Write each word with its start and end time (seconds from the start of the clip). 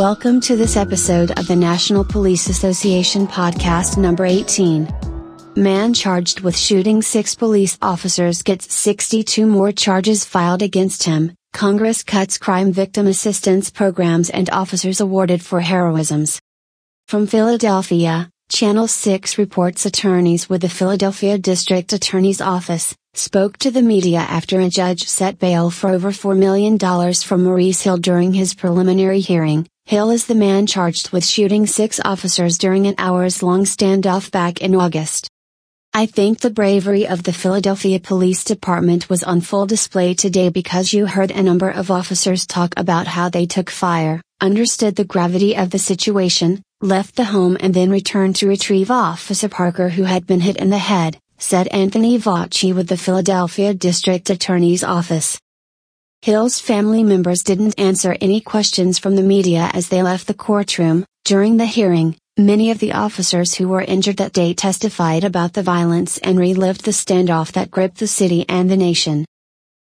Welcome 0.00 0.40
to 0.48 0.56
this 0.56 0.78
episode 0.78 1.38
of 1.38 1.46
the 1.46 1.54
National 1.54 2.06
Police 2.06 2.48
Association 2.48 3.26
podcast 3.26 3.98
number 3.98 4.24
18. 4.24 4.88
Man 5.56 5.92
charged 5.92 6.40
with 6.40 6.56
shooting 6.56 7.02
six 7.02 7.34
police 7.34 7.76
officers 7.82 8.40
gets 8.40 8.74
62 8.74 9.44
more 9.44 9.72
charges 9.72 10.24
filed 10.24 10.62
against 10.62 11.02
him. 11.02 11.34
Congress 11.52 12.02
cuts 12.02 12.38
crime 12.38 12.72
victim 12.72 13.08
assistance 13.08 13.68
programs 13.68 14.30
and 14.30 14.48
officers 14.48 15.02
awarded 15.02 15.42
for 15.42 15.60
heroisms. 15.60 16.40
From 17.06 17.26
Philadelphia, 17.26 18.30
Channel 18.50 18.88
6 18.88 19.36
reports 19.36 19.84
attorneys 19.84 20.48
with 20.48 20.62
the 20.62 20.70
Philadelphia 20.70 21.36
District 21.36 21.92
Attorney's 21.92 22.40
Office 22.40 22.96
spoke 23.12 23.58
to 23.58 23.70
the 23.70 23.82
media 23.82 24.20
after 24.20 24.60
a 24.60 24.70
judge 24.70 25.04
set 25.04 25.38
bail 25.38 25.68
for 25.68 25.90
over 25.90 26.10
$4 26.10 26.38
million 26.38 26.78
from 27.12 27.44
Maurice 27.44 27.82
Hill 27.82 27.98
during 27.98 28.32
his 28.32 28.54
preliminary 28.54 29.20
hearing. 29.20 29.66
Hill 29.84 30.10
is 30.10 30.26
the 30.26 30.34
man 30.34 30.66
charged 30.66 31.10
with 31.10 31.24
shooting 31.24 31.66
six 31.66 32.00
officers 32.04 32.58
during 32.58 32.86
an 32.86 32.94
hours 32.98 33.42
long 33.42 33.64
standoff 33.64 34.30
back 34.30 34.60
in 34.60 34.74
August. 34.74 35.28
I 35.92 36.06
think 36.06 36.38
the 36.38 36.50
bravery 36.50 37.08
of 37.08 37.24
the 37.24 37.32
Philadelphia 37.32 37.98
Police 37.98 38.44
Department 38.44 39.10
was 39.10 39.24
on 39.24 39.40
full 39.40 39.66
display 39.66 40.14
today 40.14 40.48
because 40.48 40.92
you 40.92 41.06
heard 41.06 41.32
a 41.32 41.42
number 41.42 41.68
of 41.68 41.90
officers 41.90 42.46
talk 42.46 42.72
about 42.76 43.08
how 43.08 43.28
they 43.28 43.46
took 43.46 43.68
fire, 43.68 44.22
understood 44.40 44.94
the 44.94 45.04
gravity 45.04 45.56
of 45.56 45.70
the 45.70 45.80
situation, 45.80 46.62
left 46.80 47.16
the 47.16 47.24
home 47.24 47.56
and 47.58 47.74
then 47.74 47.90
returned 47.90 48.36
to 48.36 48.46
retrieve 48.46 48.92
Officer 48.92 49.48
Parker 49.48 49.88
who 49.88 50.04
had 50.04 50.28
been 50.28 50.40
hit 50.40 50.58
in 50.58 50.70
the 50.70 50.78
head, 50.78 51.18
said 51.38 51.66
Anthony 51.68 52.16
Voci 52.16 52.72
with 52.72 52.86
the 52.86 52.96
Philadelphia 52.96 53.74
District 53.74 54.30
Attorney's 54.30 54.84
Office. 54.84 55.40
Hill's 56.22 56.60
family 56.60 57.02
members 57.02 57.42
didn't 57.42 57.80
answer 57.80 58.14
any 58.20 58.42
questions 58.42 58.98
from 58.98 59.16
the 59.16 59.22
media 59.22 59.70
as 59.72 59.88
they 59.88 60.02
left 60.02 60.26
the 60.26 60.34
courtroom. 60.34 61.06
During 61.24 61.56
the 61.56 61.64
hearing, 61.64 62.14
many 62.36 62.70
of 62.70 62.78
the 62.78 62.92
officers 62.92 63.54
who 63.54 63.68
were 63.68 63.80
injured 63.80 64.18
that 64.18 64.34
day 64.34 64.52
testified 64.52 65.24
about 65.24 65.54
the 65.54 65.62
violence 65.62 66.18
and 66.18 66.38
relived 66.38 66.84
the 66.84 66.90
standoff 66.90 67.52
that 67.52 67.70
gripped 67.70 67.96
the 67.96 68.06
city 68.06 68.44
and 68.50 68.70
the 68.70 68.76
nation. 68.76 69.24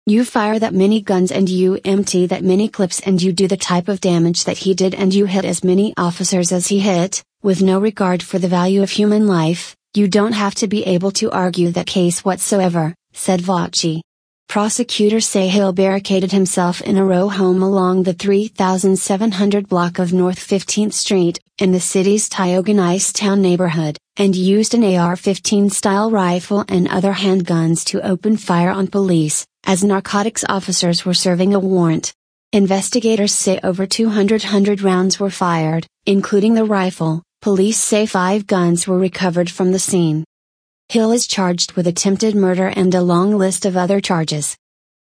You 0.06 0.24
fire 0.24 0.58
that 0.60 0.74
many 0.74 1.02
guns 1.02 1.30
and 1.30 1.50
you 1.50 1.78
empty 1.84 2.26
that 2.28 2.42
many 2.42 2.70
clips 2.70 3.02
and 3.02 3.22
you 3.22 3.34
do 3.34 3.50
the 3.50 3.58
type 3.58 3.90
of 3.90 4.00
damage 4.00 4.46
that 4.46 4.60
he 4.60 4.74
did 4.74 4.96
and 4.96 5.14
you 5.14 5.26
hit 5.26 5.44
as 5.44 5.62
many 5.62 5.94
officers 5.98 6.54
as 6.54 6.68
he 6.68 6.80
hit, 6.80 7.22
with 7.44 7.62
no 7.62 7.80
regard 7.82 8.24
for 8.24 8.40
the 8.40 8.48
value 8.48 8.82
of 8.82 8.92
human 8.92 9.28
life, 9.28 9.76
you 9.94 10.08
don't 10.08 10.32
have 10.32 10.56
to 10.56 10.68
be 10.68 10.86
able 10.86 11.12
to 11.12 11.30
argue 11.32 11.72
that 11.72 11.86
case 11.86 12.24
whatsoever, 12.24 12.96
said 13.12 13.42
Voci. 13.42 14.02
Prosecutors 14.50 15.28
say 15.28 15.48
Hill 15.48 15.74
barricaded 15.74 16.32
himself 16.32 16.82
in 16.82 16.98
a 16.98 17.06
row 17.06 17.30
home 17.30 17.62
along 17.62 18.02
the 18.02 18.14
3700 18.14 19.70
block 19.70 20.00
of 20.00 20.12
North 20.12 20.40
15th 20.40 20.94
Street, 20.94 21.40
in 21.60 21.72
the 21.72 21.80
city's 21.80 22.28
Tioga 22.28 22.74
Nicetown 22.74 23.42
neighborhood, 23.42 24.00
and 24.18 24.36
used 24.36 24.74
an 24.74 24.84
AR-15 24.84 25.72
style 25.72 26.10
rifle 26.10 26.66
and 26.68 26.88
other 26.88 27.14
handguns 27.14 27.86
to 27.86 28.04
open 28.04 28.38
fire 28.38 28.72
on 28.72 28.88
police, 28.88 29.46
as 29.66 29.84
narcotics 29.84 30.44
officers 30.50 31.06
were 31.06 31.14
serving 31.14 31.54
a 31.54 31.60
warrant. 31.60 32.12
Investigators 32.52 33.32
say 33.32 33.60
over 33.62 33.86
200 33.86 34.82
rounds 34.82 35.20
were 35.20 35.30
fired, 35.30 35.86
including 36.08 36.56
the 36.56 36.66
rifle. 36.66 37.22
Police 37.44 37.78
say 37.78 38.08
five 38.08 38.48
guns 38.48 38.88
were 38.88 38.98
recovered 38.98 39.52
from 39.52 39.74
the 39.74 39.78
scene. 39.78 40.26
Hill 40.92 41.12
is 41.12 41.28
charged 41.28 41.74
with 41.74 41.86
attempted 41.86 42.34
murder 42.34 42.66
and 42.66 42.96
a 42.96 43.04
long 43.04 43.38
list 43.38 43.68
of 43.68 43.78
other 43.78 44.02
charges. 44.02 44.58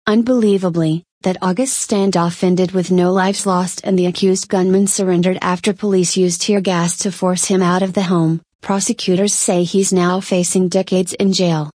Unbelievably, 0.07 1.03
that 1.23 1.35
August 1.41 1.89
standoff 1.89 2.45
ended 2.45 2.71
with 2.71 2.91
no 2.91 3.11
lives 3.11 3.45
lost 3.45 3.81
and 3.83 3.99
the 3.99 4.05
accused 4.05 4.47
gunman 4.47 4.87
surrendered 4.87 5.37
after 5.41 5.73
police 5.73 6.15
used 6.15 6.41
tear 6.41 6.61
gas 6.61 6.97
to 6.99 7.11
force 7.11 7.43
him 7.43 7.61
out 7.61 7.81
of 7.81 7.91
the 7.91 8.03
home. 8.03 8.41
Prosecutors 8.61 9.33
say 9.33 9.65
he's 9.65 9.91
now 9.91 10.21
facing 10.21 10.69
decades 10.69 11.11
in 11.11 11.33
jail. 11.33 11.69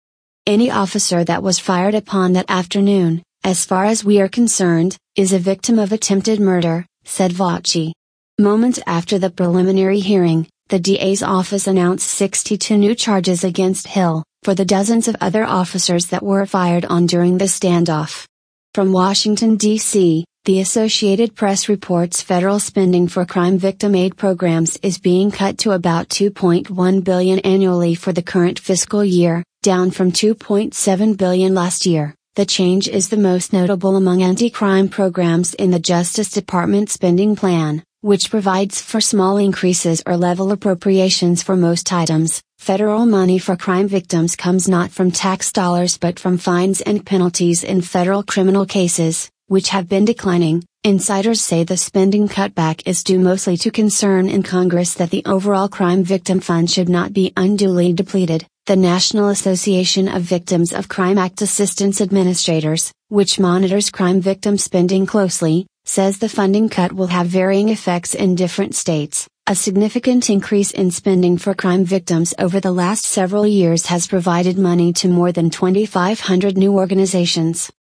Any 0.47 0.71
officer 0.71 1.25
that 1.25 1.43
was 1.43 1.59
fired 1.59 1.97
upon 1.97 2.35
that 2.35 2.49
afternoon, 2.49 3.25
as 3.43 3.65
far 3.65 3.85
as 3.85 4.05
we 4.05 4.21
are 4.21 4.29
concerned, 4.29 4.97
is 5.17 5.33
a 5.33 5.41
victim 5.41 5.77
of 5.77 5.91
attempted 5.91 6.39
murder, 6.39 6.87
said 7.03 7.33
Voci. 7.33 7.95
Moments 8.39 8.79
after 8.87 9.19
the 9.19 9.31
preliminary 9.31 9.99
hearing, 9.99 10.47
the 10.69 10.79
DA's 10.79 11.23
office 11.23 11.67
announced 11.67 12.07
62 12.07 12.77
new 12.77 12.95
charges 12.95 13.43
against 13.43 13.87
Hill, 13.87 14.23
for 14.43 14.55
the 14.55 14.67
dozens 14.67 15.09
of 15.09 15.17
other 15.21 15.43
officers 15.45 16.09
that 16.09 16.23
were 16.23 16.45
fired 16.45 16.85
on 16.85 17.07
during 17.07 17.39
the 17.39 17.47
standoff. 17.47 18.27
From 18.75 18.93
Washington, 18.93 19.57
D.C., 19.57 20.25
the 20.45 20.61
Associated 20.61 21.35
Press 21.35 21.69
reports 21.71 22.21
federal 22.21 22.61
spending 22.61 23.09
for 23.09 23.25
crime 23.25 23.59
victim 23.59 23.95
aid 23.95 24.17
programs 24.17 24.77
is 24.83 24.99
being 24.99 25.31
cut 25.31 25.57
to 25.59 25.73
about 25.73 26.09
2.1 26.11 27.03
billion 27.03 27.39
annually 27.41 27.95
for 27.95 28.13
the 28.13 28.23
current 28.23 28.59
fiscal 28.59 29.03
year, 29.03 29.43
down 29.63 29.91
from 29.91 30.13
2.7 30.13 31.17
billion 31.17 31.55
last 31.55 31.87
year. 31.87 32.15
The 32.37 32.47
change 32.47 32.89
is 32.89 33.09
the 33.09 33.17
most 33.17 33.53
notable 33.53 33.97
among 33.97 34.23
anti-crime 34.23 34.91
programs 34.91 35.55
in 35.55 35.71
the 35.71 35.81
Justice 35.81 36.31
Department 36.31 36.89
spending 36.89 37.35
plan, 37.35 37.83
which 38.01 38.31
provides 38.31 38.81
for 38.81 39.01
small 39.01 39.37
increases 39.39 40.03
or 40.07 40.17
level 40.17 40.53
appropriations 40.53 41.43
for 41.43 41.57
most 41.57 41.93
items. 41.93 42.41
Federal 42.59 43.07
money 43.07 43.39
for 43.39 43.57
crime 43.57 43.89
victims 43.89 44.37
comes 44.37 44.69
not 44.69 44.91
from 44.91 45.11
tax 45.11 45.51
dollars 45.51 45.99
but 45.99 46.19
from 46.19 46.39
fines 46.39 46.81
and 46.81 47.05
penalties 47.05 47.65
in 47.65 47.81
federal 47.81 48.23
criminal 48.23 48.67
cases, 48.67 49.31
which 49.49 49.71
have 49.71 49.89
been 49.89 50.05
declining. 50.05 50.65
Insiders 50.85 51.41
say 51.41 51.65
the 51.65 51.77
spending 51.77 52.29
cutback 52.29 52.83
is 52.87 53.03
due 53.03 53.19
mostly 53.19 53.57
to 53.57 53.71
concern 53.71 54.29
in 54.29 54.45
Congress 54.45 54.95
that 54.95 55.11
the 55.11 55.25
overall 55.27 55.69
crime 55.69 56.05
victim 56.05 56.39
fund 56.39 56.71
should 56.71 56.89
not 56.89 57.13
be 57.13 57.33
unduly 57.37 57.93
depleted. 57.93 58.47
The 58.67 58.77
National 58.77 59.31
Association 59.31 60.09
of 60.09 60.23
Victims 60.23 60.73
of 60.73 60.89
Crime 60.89 61.19
Act 61.19 61.43
Assistance 61.43 62.01
Administrators, 62.01 62.93
which 63.09 63.41
monitors 63.41 63.91
crime 63.91 64.21
victim 64.21 64.57
spending 64.57 65.07
closely, 65.07 65.67
says 65.89 66.19
the 66.19 66.29
funding 66.29 66.69
cut 66.69 66.93
will 66.93 67.07
have 67.07 67.27
varying 67.27 67.71
effects 67.71 68.15
in 68.15 68.35
different 68.35 68.75
states. 68.75 69.27
A 69.47 69.55
significant 69.55 70.29
increase 70.29 70.71
in 70.71 70.91
spending 70.91 71.39
for 71.39 71.55
crime 71.55 71.83
victims 71.83 72.35
over 72.39 72.61
the 72.61 72.71
last 72.71 73.07
several 73.07 73.47
years 73.47 73.87
has 73.87 74.07
provided 74.07 74.59
money 74.59 74.93
to 74.93 75.09
more 75.09 75.33
than 75.33 75.49
2,500 75.49 76.59
new 76.59 76.75
organizations. 76.75 77.73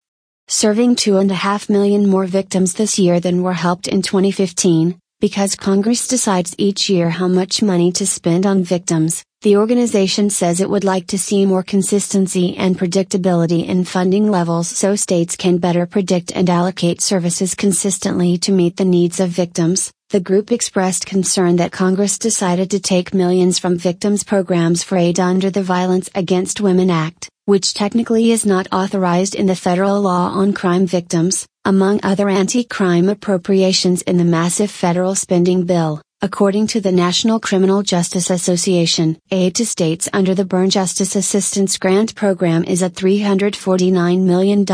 Serving 0.48 0.96
2.5 0.96 1.68
million 1.68 2.08
more 2.08 2.24
victims 2.24 2.72
this 2.72 2.98
year 2.98 3.20
than 3.20 3.42
were 3.42 3.52
helped 3.52 3.86
in 3.86 4.00
2015, 4.00 4.98
because 5.20 5.54
Congress 5.54 6.08
decides 6.08 6.54
each 6.56 6.88
year 6.88 7.10
how 7.10 7.28
much 7.28 7.62
money 7.62 7.92
to 7.92 8.06
spend 8.06 8.46
on 8.46 8.62
victims, 8.62 9.22
the 9.42 9.56
organization 9.56 10.30
says 10.30 10.60
it 10.60 10.68
would 10.68 10.82
like 10.82 11.06
to 11.06 11.16
see 11.16 11.46
more 11.46 11.62
consistency 11.62 12.56
and 12.56 12.76
predictability 12.76 13.64
in 13.64 13.84
funding 13.84 14.28
levels 14.28 14.66
so 14.66 14.96
states 14.96 15.36
can 15.36 15.58
better 15.58 15.86
predict 15.86 16.32
and 16.34 16.50
allocate 16.50 17.00
services 17.00 17.54
consistently 17.54 18.36
to 18.36 18.50
meet 18.50 18.76
the 18.76 18.84
needs 18.84 19.20
of 19.20 19.28
victims. 19.28 19.92
The 20.10 20.18
group 20.18 20.50
expressed 20.50 21.06
concern 21.06 21.54
that 21.56 21.70
Congress 21.70 22.18
decided 22.18 22.68
to 22.72 22.80
take 22.80 23.14
millions 23.14 23.60
from 23.60 23.78
victims' 23.78 24.24
programs 24.24 24.82
for 24.82 24.98
aid 24.98 25.20
under 25.20 25.50
the 25.50 25.62
Violence 25.62 26.10
Against 26.16 26.60
Women 26.60 26.90
Act, 26.90 27.28
which 27.44 27.74
technically 27.74 28.32
is 28.32 28.44
not 28.44 28.66
authorized 28.72 29.36
in 29.36 29.46
the 29.46 29.54
federal 29.54 30.00
law 30.00 30.30
on 30.30 30.52
crime 30.52 30.84
victims, 30.84 31.46
among 31.64 32.00
other 32.02 32.28
anti 32.28 32.64
crime 32.64 33.08
appropriations 33.08 34.02
in 34.02 34.16
the 34.16 34.24
massive 34.24 34.70
federal 34.72 35.14
spending 35.14 35.64
bill. 35.64 36.02
According 36.20 36.66
to 36.68 36.80
the 36.80 36.90
National 36.90 37.38
Criminal 37.38 37.84
Justice 37.84 38.28
Association, 38.28 39.20
aid 39.30 39.54
to 39.54 39.64
states 39.64 40.08
under 40.12 40.34
the 40.34 40.44
Byrne 40.44 40.68
Justice 40.68 41.14
Assistance 41.14 41.78
Grant 41.78 42.16
Program 42.16 42.64
is 42.64 42.82
at 42.82 42.94
$349 42.94 44.24
million, 44.24 44.66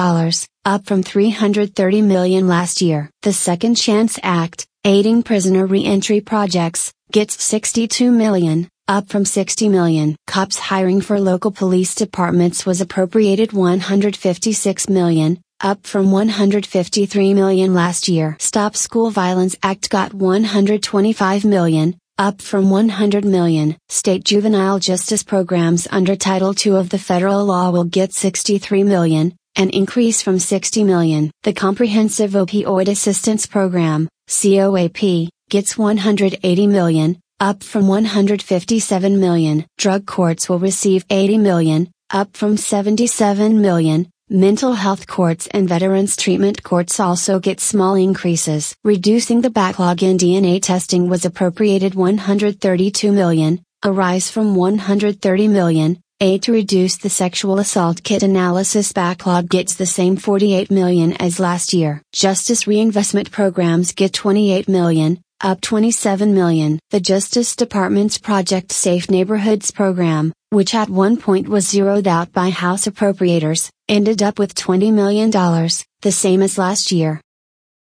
up 0.64 0.86
from 0.86 1.02
330 1.02 2.00
million 2.00 2.48
last 2.48 2.80
year. 2.80 3.10
The 3.20 3.34
Second 3.34 3.74
Chance 3.74 4.18
Act, 4.22 4.66
aiding 4.84 5.22
prisoner 5.22 5.66
reentry 5.66 6.22
projects, 6.22 6.94
gets 7.12 7.44
62 7.44 8.10
million, 8.10 8.66
up 8.88 9.10
from 9.10 9.26
60 9.26 9.68
million. 9.68 10.16
Cops 10.26 10.58
hiring 10.58 11.02
for 11.02 11.20
local 11.20 11.50
police 11.50 11.94
departments 11.94 12.64
was 12.64 12.80
appropriated 12.80 13.50
$156 13.50 14.88
million, 14.88 15.42
up 15.64 15.86
from 15.86 16.10
153 16.12 17.32
million 17.32 17.72
last 17.72 18.06
year. 18.06 18.36
Stop 18.38 18.76
School 18.76 19.10
Violence 19.10 19.56
Act 19.62 19.88
got 19.88 20.12
125 20.12 21.44
million, 21.46 21.98
up 22.18 22.42
from 22.42 22.68
100 22.68 23.24
million. 23.24 23.74
State 23.88 24.24
juvenile 24.24 24.78
justice 24.78 25.22
programs 25.22 25.88
under 25.90 26.16
Title 26.16 26.54
II 26.54 26.76
of 26.76 26.90
the 26.90 26.98
federal 26.98 27.42
law 27.46 27.70
will 27.70 27.84
get 27.84 28.12
63 28.12 28.84
million, 28.84 29.34
an 29.56 29.70
increase 29.70 30.20
from 30.20 30.38
60 30.38 30.84
million. 30.84 31.30
The 31.44 31.54
Comprehensive 31.54 32.32
Opioid 32.32 32.88
Assistance 32.88 33.46
Program, 33.46 34.06
COAP, 34.28 35.30
gets 35.48 35.78
180 35.78 36.66
million, 36.66 37.18
up 37.40 37.62
from 37.62 37.88
157 37.88 39.18
million. 39.18 39.64
Drug 39.78 40.04
courts 40.04 40.46
will 40.46 40.58
receive 40.58 41.06
80 41.08 41.38
million, 41.38 41.90
up 42.10 42.36
from 42.36 42.58
77 42.58 43.62
million, 43.62 44.10
Mental 44.30 44.72
health 44.72 45.06
courts 45.06 45.48
and 45.48 45.68
veterans 45.68 46.16
treatment 46.16 46.62
courts 46.62 46.98
also 46.98 47.38
get 47.38 47.60
small 47.60 47.94
increases. 47.94 48.74
Reducing 48.82 49.42
the 49.42 49.50
backlog 49.50 50.02
in 50.02 50.16
DNA 50.16 50.62
testing 50.62 51.10
was 51.10 51.26
appropriated 51.26 51.94
132 51.94 53.12
million, 53.12 53.62
a 53.82 53.92
rise 53.92 54.30
from 54.30 54.54
130 54.54 55.48
million. 55.48 56.00
A 56.20 56.38
to 56.38 56.52
reduce 56.52 56.96
the 56.96 57.10
sexual 57.10 57.58
assault 57.58 58.02
kit 58.02 58.22
analysis 58.22 58.92
backlog 58.92 59.50
gets 59.50 59.74
the 59.74 59.84
same 59.84 60.16
48 60.16 60.70
million 60.70 61.12
as 61.20 61.38
last 61.38 61.74
year. 61.74 62.00
Justice 62.14 62.66
reinvestment 62.66 63.30
programs 63.30 63.92
get 63.92 64.14
28 64.14 64.68
million, 64.68 65.20
up 65.42 65.60
27 65.60 66.32
million. 66.32 66.78
The 66.90 67.00
Justice 67.00 67.54
Department's 67.54 68.16
Project 68.16 68.72
Safe 68.72 69.10
Neighborhoods 69.10 69.70
program, 69.70 70.32
which 70.54 70.74
at 70.74 70.88
one 70.88 71.16
point 71.16 71.48
was 71.48 71.68
zeroed 71.68 72.06
out 72.06 72.32
by 72.32 72.48
House 72.48 72.86
appropriators, 72.86 73.70
ended 73.88 74.22
up 74.22 74.38
with 74.38 74.54
$20 74.54 74.92
million, 74.92 75.30
the 75.30 76.12
same 76.12 76.40
as 76.42 76.56
last 76.56 76.92
year. 76.92 77.20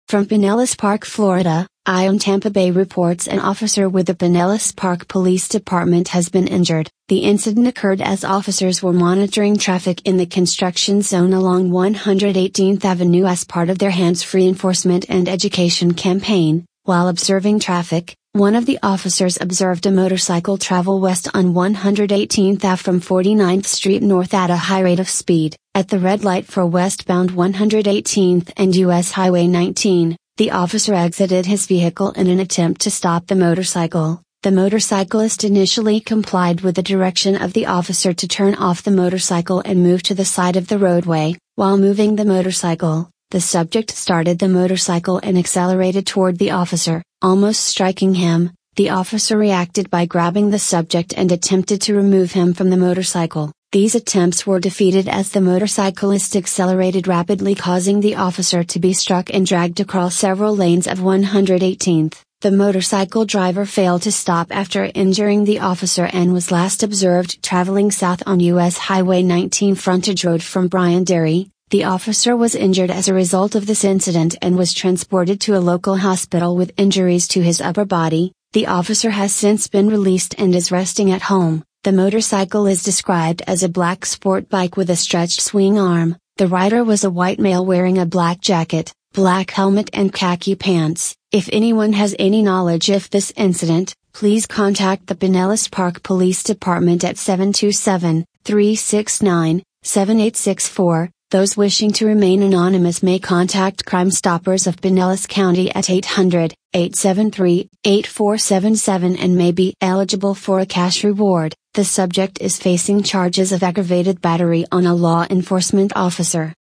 From 0.07 0.25
Pinellas 0.25 0.77
Park, 0.77 1.03
Florida, 1.03 1.67
Ion 1.87 2.19
Tampa 2.19 2.51
Bay 2.51 2.69
reports 2.69 3.27
an 3.27 3.39
officer 3.39 3.89
with 3.89 4.05
the 4.05 4.13
Pinellas 4.13 4.75
Park 4.75 5.07
Police 5.07 5.47
Department 5.47 6.09
has 6.09 6.29
been 6.29 6.47
injured. 6.47 6.89
The 7.07 7.19
incident 7.19 7.65
occurred 7.65 8.01
as 8.01 8.23
officers 8.23 8.83
were 8.83 8.93
monitoring 8.93 9.57
traffic 9.57 10.01
in 10.05 10.17
the 10.17 10.27
construction 10.27 11.01
zone 11.01 11.33
along 11.33 11.71
118th 11.71 12.85
Avenue 12.85 13.25
as 13.25 13.43
part 13.43 13.71
of 13.71 13.79
their 13.79 13.89
hands-free 13.89 14.47
enforcement 14.47 15.05
and 15.09 15.27
education 15.27 15.95
campaign. 15.95 16.65
While 16.83 17.07
observing 17.07 17.61
traffic, 17.61 18.15
one 18.33 18.55
of 18.55 18.65
the 18.65 18.79
officers 18.81 19.37
observed 19.41 19.85
a 19.85 19.91
motorcycle 19.91 20.57
travel 20.57 21.01
west 21.01 21.27
on 21.33 21.53
118th 21.53 22.63
Ave 22.63 22.81
from 22.81 23.01
49th 23.01 23.65
Street 23.65 24.01
North 24.01 24.33
at 24.33 24.49
a 24.49 24.55
high 24.55 24.79
rate 24.79 25.01
of 25.01 25.09
speed. 25.09 25.57
At 25.75 25.89
the 25.89 25.99
red 25.99 26.23
light 26.23 26.45
for 26.45 26.65
westbound 26.65 27.31
118th 27.31 28.53
and 28.55 28.73
US 28.77 29.11
Highway 29.11 29.47
19, 29.47 30.15
the 30.37 30.51
officer 30.51 30.93
exited 30.93 31.45
his 31.45 31.65
vehicle 31.65 32.11
in 32.11 32.27
an 32.27 32.39
attempt 32.39 32.79
to 32.81 32.89
stop 32.89 33.27
the 33.27 33.35
motorcycle. 33.35 34.21
The 34.43 34.51
motorcyclist 34.51 35.43
initially 35.43 35.99
complied 35.99 36.61
with 36.61 36.75
the 36.75 36.83
direction 36.83 37.35
of 37.35 37.51
the 37.51 37.65
officer 37.65 38.13
to 38.13 38.27
turn 38.29 38.55
off 38.55 38.81
the 38.81 38.91
motorcycle 38.91 39.61
and 39.65 39.83
move 39.83 40.03
to 40.03 40.15
the 40.15 40.23
side 40.23 40.55
of 40.55 40.69
the 40.69 40.79
roadway. 40.79 41.35
While 41.57 41.77
moving 41.77 42.15
the 42.15 42.23
motorcycle, 42.23 43.09
the 43.31 43.41
subject 43.41 43.91
started 43.91 44.39
the 44.39 44.47
motorcycle 44.47 45.19
and 45.21 45.37
accelerated 45.37 46.07
toward 46.07 46.37
the 46.37 46.51
officer, 46.51 47.03
almost 47.21 47.63
striking 47.63 48.15
him. 48.15 48.51
The 48.75 48.89
officer 48.89 49.37
reacted 49.37 49.89
by 49.89 50.05
grabbing 50.05 50.49
the 50.49 50.59
subject 50.59 51.13
and 51.15 51.31
attempted 51.31 51.81
to 51.83 51.95
remove 51.95 52.31
him 52.31 52.53
from 52.53 52.69
the 52.69 52.77
motorcycle. 52.77 53.51
These 53.71 53.95
attempts 53.95 54.45
were 54.47 54.59
defeated 54.59 55.07
as 55.07 55.29
the 55.29 55.41
motorcyclist 55.41 56.35
accelerated 56.35 57.07
rapidly 57.07 57.55
causing 57.55 57.99
the 57.99 58.15
officer 58.15 58.63
to 58.63 58.79
be 58.79 58.93
struck 58.93 59.33
and 59.33 59.45
dragged 59.45 59.79
across 59.79 60.15
several 60.15 60.55
lanes 60.55 60.87
of 60.87 60.99
118th. 60.99 62.21
The 62.41 62.51
motorcycle 62.51 63.25
driver 63.25 63.65
failed 63.65 64.01
to 64.01 64.11
stop 64.11 64.47
after 64.49 64.89
injuring 64.95 65.43
the 65.43 65.59
officer 65.59 66.09
and 66.11 66.33
was 66.33 66.51
last 66.51 66.81
observed 66.81 67.43
traveling 67.43 67.91
south 67.91 68.23
on 68.25 68.39
US 68.39 68.77
Highway 68.77 69.21
19 69.21 69.75
frontage 69.75 70.25
road 70.25 70.41
from 70.41 70.67
Bryan 70.67 71.03
Dairy, 71.03 71.51
the 71.71 71.85
officer 71.85 72.35
was 72.35 72.53
injured 72.53 72.91
as 72.91 73.07
a 73.07 73.13
result 73.13 73.55
of 73.55 73.65
this 73.65 73.85
incident 73.85 74.35
and 74.41 74.57
was 74.57 74.73
transported 74.73 75.39
to 75.39 75.55
a 75.55 75.65
local 75.71 75.95
hospital 75.95 76.57
with 76.57 76.73
injuries 76.75 77.29
to 77.29 77.41
his 77.41 77.61
upper 77.61 77.85
body. 77.85 78.33
The 78.51 78.67
officer 78.67 79.09
has 79.09 79.33
since 79.33 79.69
been 79.69 79.87
released 79.89 80.35
and 80.37 80.53
is 80.53 80.69
resting 80.69 81.11
at 81.11 81.21
home. 81.21 81.63
The 81.85 81.93
motorcycle 81.93 82.67
is 82.67 82.83
described 82.83 83.41
as 83.47 83.63
a 83.63 83.69
black 83.69 84.05
sport 84.05 84.49
bike 84.49 84.75
with 84.75 84.89
a 84.89 84.97
stretched 84.97 85.39
swing 85.39 85.79
arm. 85.79 86.17
The 86.35 86.49
rider 86.49 86.83
was 86.83 87.05
a 87.05 87.09
white 87.09 87.39
male 87.39 87.65
wearing 87.65 87.99
a 87.99 88.05
black 88.05 88.41
jacket, 88.41 88.93
black 89.13 89.51
helmet 89.51 89.89
and 89.93 90.11
khaki 90.11 90.55
pants. 90.55 91.15
If 91.31 91.47
anyone 91.53 91.93
has 91.93 92.13
any 92.19 92.41
knowledge 92.41 92.89
of 92.89 93.09
this 93.11 93.31
incident, 93.37 93.95
please 94.11 94.45
contact 94.45 95.07
the 95.07 95.15
Pinellas 95.15 95.71
Park 95.71 96.03
Police 96.03 96.43
Department 96.43 97.05
at 97.05 97.17
727 97.17 98.25
369 98.43 99.63
7864 99.83 101.09
those 101.31 101.55
wishing 101.55 101.93
to 101.93 102.05
remain 102.05 102.43
anonymous 102.43 103.01
may 103.01 103.17
contact 103.17 103.85
Crime 103.85 104.11
Stoppers 104.11 104.67
of 104.67 104.75
Pinellas 104.75 105.27
County 105.27 105.73
at 105.73 105.89
800 105.89 106.53
873 106.73 107.69
8477 107.85 109.15
and 109.15 109.37
may 109.37 109.53
be 109.53 109.73
eligible 109.81 110.35
for 110.35 110.59
a 110.59 110.65
cash 110.65 111.03
reward. 111.05 111.55
The 111.73 111.85
subject 111.85 112.41
is 112.41 112.59
facing 112.59 113.03
charges 113.03 113.53
of 113.53 113.63
aggravated 113.63 114.21
battery 114.21 114.65
on 114.73 114.85
a 114.85 114.93
law 114.93 115.25
enforcement 115.29 115.93
officer. 115.95 116.53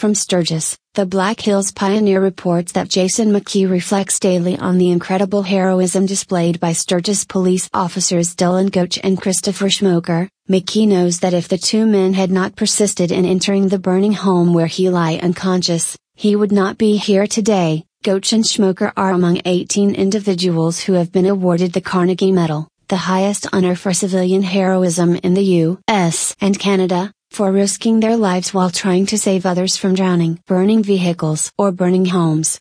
From 0.00 0.14
Sturgis, 0.14 0.76
the 0.94 1.06
Black 1.06 1.40
Hills 1.40 1.70
Pioneer 1.70 2.20
reports 2.20 2.72
that 2.72 2.88
Jason 2.88 3.32
McKee 3.32 3.70
reflects 3.70 4.18
daily 4.18 4.56
on 4.58 4.78
the 4.78 4.90
incredible 4.90 5.42
heroism 5.42 6.06
displayed 6.06 6.58
by 6.58 6.72
Sturgis 6.72 7.24
police 7.24 7.68
officers 7.72 8.34
Dylan 8.34 8.70
Goach 8.70 8.98
and 9.04 9.20
Christopher 9.20 9.66
Schmoker. 9.66 10.28
McKee 10.50 10.88
knows 10.88 11.20
that 11.20 11.32
if 11.32 11.46
the 11.46 11.56
two 11.56 11.86
men 11.86 12.12
had 12.12 12.32
not 12.32 12.56
persisted 12.56 13.12
in 13.12 13.24
entering 13.24 13.68
the 13.68 13.78
burning 13.78 14.14
home 14.14 14.52
where 14.52 14.66
he 14.66 14.90
lay 14.90 15.20
unconscious, 15.20 15.96
he 16.16 16.34
would 16.34 16.50
not 16.50 16.76
be 16.76 16.96
here 16.96 17.28
today. 17.28 17.84
Goach 18.02 18.32
and 18.32 18.42
Schmoker 18.42 18.92
are 18.96 19.12
among 19.12 19.42
18 19.44 19.94
individuals 19.94 20.80
who 20.80 20.94
have 20.94 21.12
been 21.12 21.26
awarded 21.26 21.72
the 21.72 21.80
Carnegie 21.80 22.32
Medal, 22.32 22.66
the 22.88 22.96
highest 22.96 23.46
honor 23.52 23.76
for 23.76 23.92
civilian 23.92 24.42
heroism 24.42 25.14
in 25.22 25.34
the 25.34 25.44
U.S. 25.62 26.34
and 26.40 26.58
Canada, 26.58 27.12
for 27.30 27.52
risking 27.52 28.00
their 28.00 28.16
lives 28.16 28.52
while 28.52 28.70
trying 28.70 29.06
to 29.06 29.18
save 29.18 29.46
others 29.46 29.76
from 29.76 29.94
drowning, 29.94 30.40
burning 30.48 30.82
vehicles, 30.82 31.52
or 31.58 31.70
burning 31.70 32.06
homes. 32.06 32.58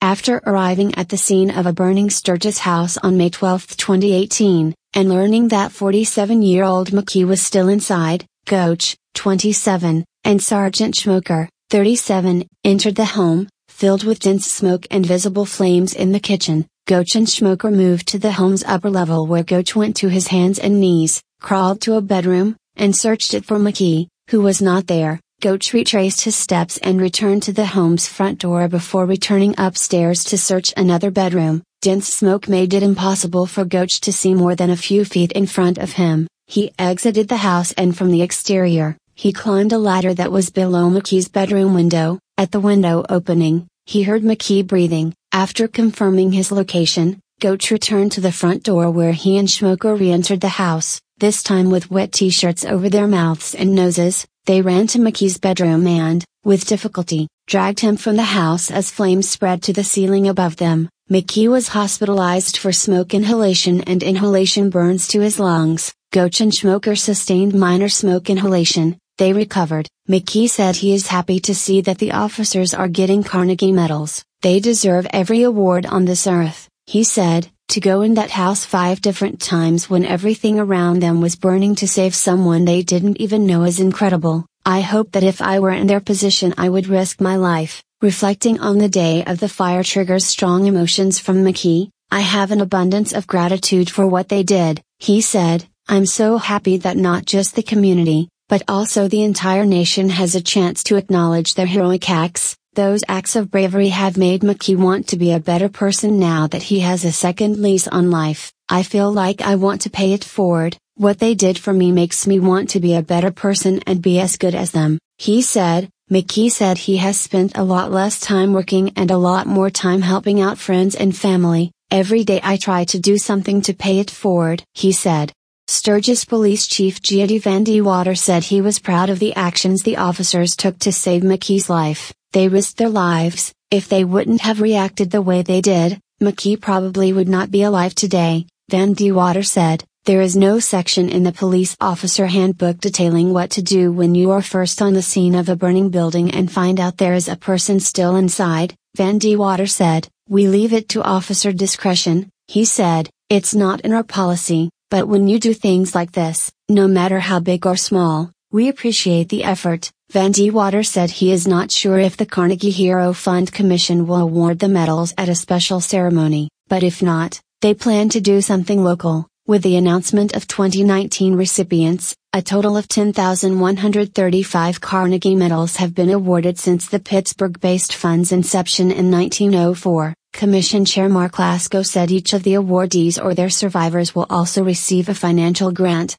After 0.00 0.40
arriving 0.46 0.94
at 0.94 1.10
the 1.10 1.18
scene 1.18 1.50
of 1.50 1.66
a 1.66 1.74
burning 1.74 2.08
Sturgis 2.08 2.60
house 2.60 2.96
on 2.96 3.18
May 3.18 3.28
12, 3.28 3.76
2018, 3.76 4.74
and 4.98 5.08
learning 5.08 5.46
that 5.46 5.70
47 5.70 6.42
year 6.42 6.64
old 6.64 6.90
McKee 6.90 7.24
was 7.24 7.40
still 7.40 7.68
inside, 7.68 8.26
Goach, 8.46 8.96
27, 9.14 10.04
and 10.24 10.42
Sergeant 10.42 10.96
Schmoker, 10.96 11.46
37, 11.70 12.44
entered 12.64 12.96
the 12.96 13.04
home, 13.04 13.48
filled 13.68 14.02
with 14.02 14.18
dense 14.18 14.50
smoke 14.50 14.88
and 14.90 15.06
visible 15.06 15.46
flames 15.46 15.94
in 15.94 16.10
the 16.10 16.18
kitchen. 16.18 16.66
Goach 16.88 17.14
and 17.14 17.28
Schmoker 17.28 17.72
moved 17.72 18.08
to 18.08 18.18
the 18.18 18.32
home's 18.32 18.64
upper 18.64 18.90
level 18.90 19.24
where 19.28 19.44
Goach 19.44 19.76
went 19.76 19.94
to 19.98 20.08
his 20.08 20.26
hands 20.26 20.58
and 20.58 20.80
knees, 20.80 21.22
crawled 21.40 21.80
to 21.82 21.94
a 21.94 22.00
bedroom, 22.00 22.56
and 22.74 22.96
searched 22.96 23.34
it 23.34 23.44
for 23.44 23.56
McKee, 23.56 24.08
who 24.30 24.40
was 24.40 24.60
not 24.60 24.88
there. 24.88 25.20
Goach 25.40 25.72
retraced 25.72 26.22
his 26.22 26.34
steps 26.34 26.76
and 26.78 27.00
returned 27.00 27.44
to 27.44 27.52
the 27.52 27.66
home's 27.66 28.08
front 28.08 28.40
door 28.40 28.66
before 28.66 29.06
returning 29.06 29.54
upstairs 29.58 30.24
to 30.24 30.36
search 30.36 30.74
another 30.76 31.12
bedroom. 31.12 31.62
Dense 31.80 32.08
smoke 32.08 32.48
made 32.48 32.74
it 32.74 32.82
impossible 32.82 33.46
for 33.46 33.64
Goach 33.64 34.00
to 34.00 34.12
see 34.12 34.34
more 34.34 34.56
than 34.56 34.70
a 34.70 34.76
few 34.76 35.04
feet 35.04 35.30
in 35.32 35.46
front 35.46 35.78
of 35.78 35.92
him. 35.92 36.26
He 36.46 36.72
exited 36.78 37.28
the 37.28 37.36
house 37.36 37.72
and 37.72 37.96
from 37.96 38.10
the 38.10 38.22
exterior, 38.22 38.96
he 39.14 39.32
climbed 39.32 39.72
a 39.72 39.78
ladder 39.78 40.12
that 40.14 40.32
was 40.32 40.50
below 40.50 40.90
McKee's 40.90 41.28
bedroom 41.28 41.74
window. 41.74 42.18
At 42.36 42.50
the 42.50 42.60
window 42.60 43.04
opening, 43.08 43.68
he 43.86 44.02
heard 44.02 44.22
McKee 44.22 44.66
breathing. 44.66 45.14
After 45.32 45.68
confirming 45.68 46.32
his 46.32 46.50
location, 46.50 47.20
Goach 47.40 47.70
returned 47.70 48.12
to 48.12 48.20
the 48.20 48.32
front 48.32 48.64
door 48.64 48.90
where 48.90 49.12
he 49.12 49.38
and 49.38 49.48
Schmoker 49.48 49.98
re 49.98 50.10
entered 50.10 50.40
the 50.40 50.48
house 50.48 51.00
this 51.18 51.42
time 51.42 51.68
with 51.68 51.90
wet 51.90 52.12
t-shirts 52.12 52.64
over 52.64 52.88
their 52.88 53.08
mouths 53.08 53.54
and 53.54 53.74
noses, 53.74 54.24
they 54.46 54.62
ran 54.62 54.86
to 54.88 55.00
McKee's 55.00 55.36
bedroom 55.36 55.84
and, 55.86 56.24
with 56.44 56.66
difficulty, 56.66 57.26
dragged 57.48 57.80
him 57.80 57.96
from 57.96 58.14
the 58.14 58.22
house 58.22 58.70
as 58.70 58.90
flames 58.90 59.28
spread 59.28 59.60
to 59.64 59.72
the 59.72 59.82
ceiling 59.82 60.28
above 60.28 60.56
them. 60.56 60.88
McKee 61.10 61.48
was 61.48 61.68
hospitalized 61.68 62.58
for 62.58 62.70
smoke 62.70 63.14
inhalation 63.14 63.80
and 63.84 64.02
inhalation 64.02 64.68
burns 64.68 65.08
to 65.08 65.20
his 65.20 65.40
lungs. 65.40 65.94
Goach 66.12 66.42
and 66.42 66.52
Schmoker 66.52 66.98
sustained 66.98 67.54
minor 67.54 67.88
smoke 67.88 68.28
inhalation, 68.28 68.98
they 69.16 69.32
recovered. 69.32 69.88
McKee 70.06 70.50
said 70.50 70.76
he 70.76 70.92
is 70.92 71.06
happy 71.06 71.40
to 71.40 71.54
see 71.54 71.80
that 71.80 71.96
the 71.96 72.12
officers 72.12 72.74
are 72.74 72.88
getting 72.88 73.22
Carnegie 73.22 73.72
medals. 73.72 74.22
They 74.42 74.60
deserve 74.60 75.06
every 75.10 75.40
award 75.44 75.86
on 75.86 76.04
this 76.04 76.26
earth, 76.26 76.68
he 76.84 77.04
said, 77.04 77.50
to 77.68 77.80
go 77.80 78.02
in 78.02 78.12
that 78.14 78.30
house 78.30 78.66
five 78.66 79.00
different 79.00 79.40
times 79.40 79.88
when 79.88 80.04
everything 80.04 80.58
around 80.58 81.00
them 81.00 81.22
was 81.22 81.36
burning 81.36 81.74
to 81.76 81.88
save 81.88 82.14
someone 82.14 82.66
they 82.66 82.82
didn't 82.82 83.18
even 83.18 83.46
know 83.46 83.62
is 83.62 83.80
incredible. 83.80 84.44
I 84.66 84.82
hope 84.82 85.12
that 85.12 85.22
if 85.22 85.40
I 85.40 85.58
were 85.60 85.70
in 85.70 85.86
their 85.86 86.00
position 86.00 86.52
I 86.58 86.68
would 86.68 86.86
risk 86.86 87.18
my 87.18 87.36
life. 87.36 87.82
Reflecting 88.00 88.60
on 88.60 88.78
the 88.78 88.88
day 88.88 89.24
of 89.24 89.40
the 89.40 89.48
fire 89.48 89.82
triggers 89.82 90.24
strong 90.24 90.66
emotions 90.66 91.18
from 91.18 91.42
McKee. 91.42 91.90
I 92.12 92.20
have 92.20 92.52
an 92.52 92.60
abundance 92.60 93.12
of 93.12 93.26
gratitude 93.26 93.90
for 93.90 94.06
what 94.06 94.28
they 94.28 94.44
did, 94.44 94.80
he 95.00 95.20
said. 95.20 95.66
I'm 95.88 96.06
so 96.06 96.38
happy 96.38 96.76
that 96.76 96.96
not 96.96 97.26
just 97.26 97.56
the 97.56 97.62
community, 97.64 98.28
but 98.48 98.62
also 98.68 99.08
the 99.08 99.24
entire 99.24 99.66
nation 99.66 100.10
has 100.10 100.36
a 100.36 100.40
chance 100.40 100.84
to 100.84 100.94
acknowledge 100.94 101.54
their 101.54 101.66
heroic 101.66 102.08
acts, 102.08 102.56
those 102.74 103.02
acts 103.08 103.34
of 103.34 103.50
bravery 103.50 103.88
have 103.88 104.16
made 104.16 104.42
McKee 104.42 104.76
want 104.76 105.08
to 105.08 105.16
be 105.16 105.32
a 105.32 105.40
better 105.40 105.68
person 105.68 106.20
now 106.20 106.46
that 106.46 106.62
he 106.62 106.78
has 106.78 107.04
a 107.04 107.10
second 107.10 107.56
lease 107.58 107.88
on 107.88 108.12
life. 108.12 108.52
I 108.68 108.84
feel 108.84 109.12
like 109.12 109.40
I 109.40 109.56
want 109.56 109.80
to 109.80 109.90
pay 109.90 110.12
it 110.12 110.22
forward, 110.22 110.78
what 110.94 111.18
they 111.18 111.34
did 111.34 111.58
for 111.58 111.72
me 111.72 111.90
makes 111.90 112.28
me 112.28 112.38
want 112.38 112.70
to 112.70 112.80
be 112.80 112.94
a 112.94 113.02
better 113.02 113.32
person 113.32 113.80
and 113.88 114.00
be 114.00 114.20
as 114.20 114.36
good 114.36 114.54
as 114.54 114.70
them, 114.70 115.00
he 115.16 115.42
said. 115.42 115.90
McKee 116.10 116.50
said 116.50 116.78
he 116.78 116.96
has 116.96 117.20
spent 117.20 117.52
a 117.54 117.62
lot 117.62 117.92
less 117.92 118.18
time 118.18 118.54
working 118.54 118.92
and 118.96 119.10
a 119.10 119.18
lot 119.18 119.46
more 119.46 119.68
time 119.68 120.00
helping 120.00 120.40
out 120.40 120.56
friends 120.56 120.94
and 120.94 121.14
family. 121.14 121.70
Every 121.90 122.24
day 122.24 122.40
I 122.42 122.56
try 122.56 122.84
to 122.86 122.98
do 122.98 123.18
something 123.18 123.60
to 123.62 123.74
pay 123.74 123.98
it 123.98 124.10
forward, 124.10 124.64
he 124.72 124.90
said. 124.90 125.34
Sturgis 125.66 126.24
Police 126.24 126.66
Chief 126.66 127.02
Geody 127.02 127.38
Van 127.38 127.62
De 127.62 127.82
Water 127.82 128.14
said 128.14 128.44
he 128.44 128.62
was 128.62 128.78
proud 128.78 129.10
of 129.10 129.18
the 129.18 129.34
actions 129.34 129.82
the 129.82 129.98
officers 129.98 130.56
took 130.56 130.78
to 130.78 130.92
save 130.92 131.20
McKee's 131.20 131.68
life. 131.68 132.14
They 132.32 132.48
risked 132.48 132.78
their 132.78 132.88
lives, 132.88 133.52
if 133.70 133.86
they 133.90 134.02
wouldn't 134.02 134.40
have 134.40 134.62
reacted 134.62 135.10
the 135.10 135.20
way 135.20 135.42
they 135.42 135.60
did, 135.60 136.00
McKee 136.22 136.58
probably 136.58 137.12
would 137.12 137.28
not 137.28 137.50
be 137.50 137.64
alive 137.64 137.94
today, 137.94 138.46
Van 138.70 138.94
De 138.94 139.12
Water 139.12 139.42
said. 139.42 139.84
There 140.08 140.22
is 140.22 140.36
no 140.36 140.58
section 140.58 141.10
in 141.10 141.22
the 141.22 141.32
police 141.32 141.76
officer 141.82 142.28
handbook 142.28 142.78
detailing 142.78 143.34
what 143.34 143.50
to 143.50 143.62
do 143.62 143.92
when 143.92 144.14
you 144.14 144.30
are 144.30 144.40
first 144.40 144.80
on 144.80 144.94
the 144.94 145.02
scene 145.02 145.34
of 145.34 145.50
a 145.50 145.54
burning 145.54 145.90
building 145.90 146.30
and 146.30 146.50
find 146.50 146.80
out 146.80 146.96
there 146.96 147.12
is 147.12 147.28
a 147.28 147.36
person 147.36 147.78
still 147.78 148.16
inside, 148.16 148.74
Van 148.96 149.18
De 149.18 149.36
Water 149.36 149.66
said. 149.66 150.08
We 150.26 150.48
leave 150.48 150.72
it 150.72 150.88
to 150.92 151.02
officer 151.02 151.52
discretion, 151.52 152.30
he 152.46 152.64
said, 152.64 153.10
it's 153.28 153.54
not 153.54 153.82
in 153.82 153.92
our 153.92 154.02
policy, 154.02 154.70
but 154.88 155.06
when 155.08 155.28
you 155.28 155.38
do 155.38 155.52
things 155.52 155.94
like 155.94 156.12
this, 156.12 156.50
no 156.70 156.88
matter 156.88 157.20
how 157.20 157.40
big 157.40 157.66
or 157.66 157.76
small, 157.76 158.32
we 158.50 158.70
appreciate 158.70 159.28
the 159.28 159.44
effort. 159.44 159.90
Van 160.10 160.32
De 160.32 160.48
Water 160.48 160.82
said 160.82 161.10
he 161.10 161.32
is 161.32 161.46
not 161.46 161.70
sure 161.70 161.98
if 161.98 162.16
the 162.16 162.24
Carnegie 162.24 162.70
Hero 162.70 163.12
Fund 163.12 163.52
Commission 163.52 164.06
will 164.06 164.22
award 164.22 164.58
the 164.58 164.70
medals 164.70 165.12
at 165.18 165.28
a 165.28 165.34
special 165.34 165.82
ceremony, 165.82 166.48
but 166.66 166.82
if 166.82 167.02
not, 167.02 167.42
they 167.60 167.74
plan 167.74 168.08
to 168.08 168.22
do 168.22 168.40
something 168.40 168.82
local. 168.82 169.28
With 169.48 169.62
the 169.62 169.76
announcement 169.76 170.36
of 170.36 170.46
2019 170.46 171.34
recipients, 171.34 172.14
a 172.34 172.42
total 172.42 172.76
of 172.76 172.86
10,135 172.86 174.80
Carnegie 174.82 175.34
Medals 175.34 175.76
have 175.76 175.94
been 175.94 176.10
awarded 176.10 176.58
since 176.58 176.86
the 176.86 176.98
Pittsburgh 176.98 177.58
based 177.58 177.94
fund's 177.94 178.30
inception 178.30 178.90
in 178.90 179.10
1904. 179.10 180.12
Commission 180.34 180.84
Chair 180.84 181.08
Mark 181.08 181.36
Laskow 181.36 181.82
said 181.82 182.10
each 182.10 182.34
of 182.34 182.42
the 182.42 182.56
awardees 182.56 183.18
or 183.18 183.32
their 183.32 183.48
survivors 183.48 184.14
will 184.14 184.26
also 184.28 184.62
receive 184.62 185.08
a 185.08 185.14
financial 185.14 185.72
grant. 185.72 186.18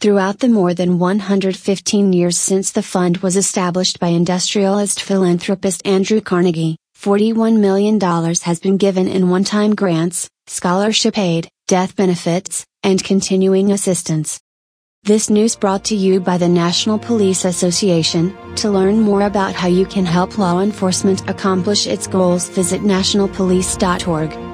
Throughout 0.00 0.40
the 0.40 0.48
more 0.48 0.74
than 0.74 0.98
115 0.98 2.12
years 2.12 2.36
since 2.36 2.72
the 2.72 2.82
fund 2.82 3.18
was 3.18 3.36
established 3.36 4.00
by 4.00 4.08
industrialist 4.08 5.00
philanthropist 5.00 5.86
Andrew 5.86 6.20
Carnegie, 6.20 6.76
$41 6.98 7.60
million 7.60 8.00
has 8.00 8.58
been 8.58 8.78
given 8.78 9.06
in 9.06 9.30
one 9.30 9.44
time 9.44 9.76
grants, 9.76 10.28
scholarship 10.48 11.16
aid, 11.16 11.48
death 11.66 11.96
benefits, 11.96 12.66
and 12.82 13.02
continuing 13.02 13.72
assistance. 13.72 14.40
This 15.04 15.30
news 15.30 15.56
brought 15.56 15.84
to 15.86 15.96
you 15.96 16.20
by 16.20 16.38
the 16.38 16.48
National 16.48 16.98
Police 16.98 17.44
Association. 17.44 18.34
To 18.56 18.70
learn 18.70 19.00
more 19.00 19.22
about 19.22 19.54
how 19.54 19.68
you 19.68 19.86
can 19.86 20.04
help 20.04 20.38
law 20.38 20.60
enforcement 20.60 21.28
accomplish 21.28 21.86
its 21.86 22.06
goals, 22.06 22.48
visit 22.48 22.82
nationalpolice.org. 22.82 24.53